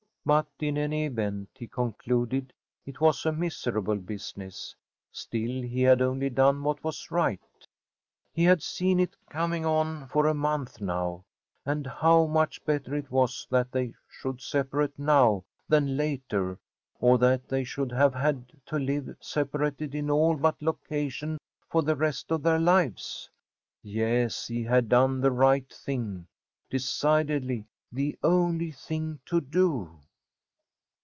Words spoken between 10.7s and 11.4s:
now,